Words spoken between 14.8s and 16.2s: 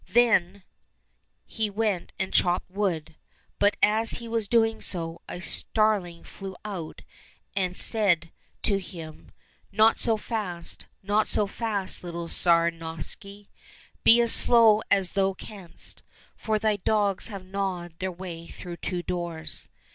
as thou canst,